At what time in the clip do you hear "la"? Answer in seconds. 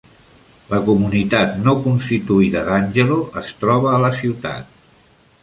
0.69-0.77, 4.07-4.13